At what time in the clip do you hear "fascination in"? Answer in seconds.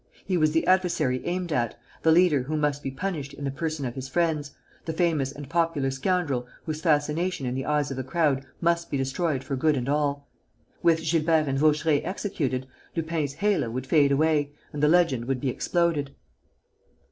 6.81-7.53